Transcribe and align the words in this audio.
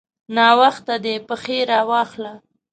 ناوخته 0.35 0.95
دی؛ 1.03 1.15
پښې 1.27 1.59
راواخله. 1.69 2.33